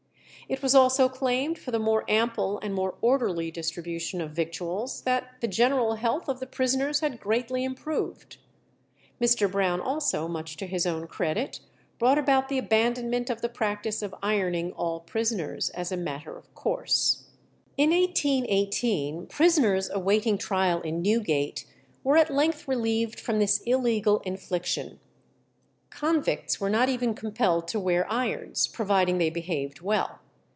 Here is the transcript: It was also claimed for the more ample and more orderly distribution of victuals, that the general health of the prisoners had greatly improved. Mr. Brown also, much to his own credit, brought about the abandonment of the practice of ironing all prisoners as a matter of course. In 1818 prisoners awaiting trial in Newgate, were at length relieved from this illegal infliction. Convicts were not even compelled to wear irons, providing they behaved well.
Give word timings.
It 0.49 0.61
was 0.61 0.75
also 0.75 1.07
claimed 1.07 1.57
for 1.57 1.71
the 1.71 1.79
more 1.79 2.03
ample 2.09 2.59
and 2.59 2.73
more 2.75 2.95
orderly 2.99 3.51
distribution 3.51 4.19
of 4.19 4.31
victuals, 4.31 4.99
that 5.03 5.35
the 5.39 5.47
general 5.47 5.95
health 5.95 6.27
of 6.27 6.41
the 6.41 6.45
prisoners 6.45 6.99
had 6.99 7.21
greatly 7.21 7.63
improved. 7.63 8.35
Mr. 9.21 9.49
Brown 9.49 9.79
also, 9.79 10.27
much 10.27 10.57
to 10.57 10.65
his 10.67 10.85
own 10.85 11.07
credit, 11.07 11.61
brought 11.99 12.17
about 12.17 12.49
the 12.49 12.57
abandonment 12.57 13.29
of 13.29 13.39
the 13.39 13.47
practice 13.47 14.01
of 14.01 14.13
ironing 14.21 14.73
all 14.73 14.99
prisoners 14.99 15.69
as 15.69 15.89
a 15.89 15.95
matter 15.95 16.35
of 16.37 16.53
course. 16.53 17.29
In 17.77 17.91
1818 17.91 19.27
prisoners 19.27 19.89
awaiting 19.89 20.37
trial 20.37 20.81
in 20.81 21.01
Newgate, 21.01 21.65
were 22.03 22.17
at 22.17 22.29
length 22.29 22.67
relieved 22.67 23.21
from 23.21 23.39
this 23.39 23.59
illegal 23.61 24.19
infliction. 24.25 24.99
Convicts 25.89 26.59
were 26.59 26.69
not 26.69 26.89
even 26.89 27.13
compelled 27.13 27.69
to 27.69 27.79
wear 27.79 28.05
irons, 28.11 28.67
providing 28.67 29.17
they 29.17 29.29
behaved 29.29 29.79
well. 29.79 30.17